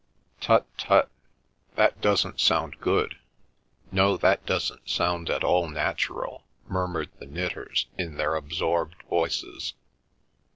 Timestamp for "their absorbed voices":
8.17-9.75